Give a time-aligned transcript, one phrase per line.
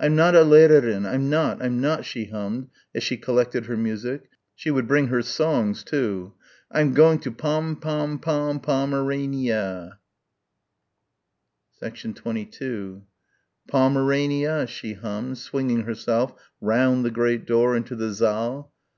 [0.00, 4.30] "I'm not a Lehrerin I'm not I'm not," she hummed as she collected her music...
[4.54, 6.32] she would bring her songs too....
[6.72, 9.98] "I'm going to Pom pom pom Pom erain eeya."
[11.82, 13.02] 22
[13.68, 16.32] "Pom erain eeya," she hummed, swinging herself
[16.62, 18.72] round the great door into the saal.